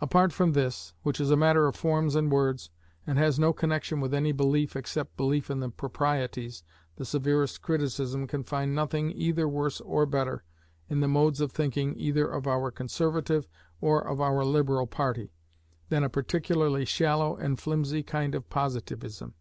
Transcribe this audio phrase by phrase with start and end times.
[0.00, 2.70] Apart from this, which is a matter of forms and words,
[3.06, 6.64] and has no connexion with any belief except belief in the proprieties,
[6.96, 10.42] the severest criticism can find nothing either worse or better,
[10.88, 13.46] in the modes of thinking either of our conservative
[13.80, 15.30] or of our liberal party,
[15.88, 19.34] than a particularly shallow and flimsy kind of positivism.